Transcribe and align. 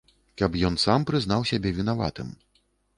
Каб 0.41 0.57
ён 0.69 0.79
сам 0.85 1.07
прызнаў 1.11 1.47
сябе 1.53 1.77
вінаватым. 1.83 2.37